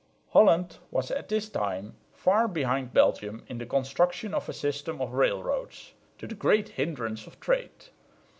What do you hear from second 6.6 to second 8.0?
hindrance of trade.